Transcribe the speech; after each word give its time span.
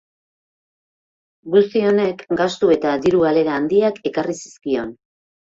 Guzti 1.55 1.83
honek 1.89 2.23
gastu 2.41 2.73
eta 2.77 2.95
diru 3.05 3.21
galera 3.27 3.55
handiak 3.59 4.03
ekarri 4.13 4.37
zizkion. 4.41 4.93